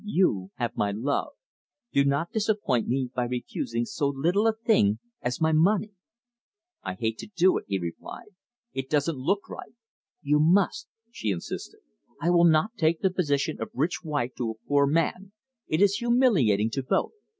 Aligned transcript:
You 0.03 0.49
have 0.55 0.75
my 0.75 0.89
love; 0.89 1.33
do 1.93 2.03
not 2.03 2.31
disappoint 2.31 2.87
me 2.87 3.11
by 3.13 3.25
refusing 3.25 3.85
so 3.85 4.07
little 4.07 4.47
a 4.47 4.53
thing 4.55 4.97
as 5.21 5.39
my 5.39 5.51
money." 5.51 5.91
"I 6.81 6.95
hate 6.95 7.19
to 7.19 7.27
do 7.27 7.59
it," 7.59 7.65
he 7.67 7.77
replied; 7.77 8.29
"it 8.73 8.89
doesn't 8.89 9.19
look 9.19 9.47
right." 9.47 9.75
"You 10.23 10.39
must," 10.39 10.87
she 11.11 11.29
insisted. 11.29 11.81
"I 12.19 12.31
will 12.31 12.45
not 12.45 12.75
take 12.77 13.01
the 13.01 13.11
position 13.13 13.61
of 13.61 13.69
rich 13.75 13.99
wife 14.03 14.31
to 14.39 14.49
a 14.49 14.67
poor 14.67 14.87
man; 14.87 15.33
it 15.67 15.83
is 15.83 15.97
humiliating 15.97 16.71
to 16.71 16.81
both. 16.81 17.11